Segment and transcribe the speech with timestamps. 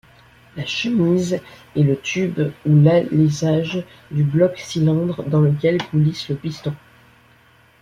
[0.57, 1.39] La chemise
[1.75, 6.73] est le tube ou l’alésage du bloc-cylindres dans lequel coulisse le piston.